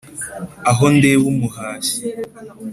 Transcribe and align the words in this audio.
Aho 0.71 0.85
ndeba 0.95 1.25
umuhashyi 1.31 1.95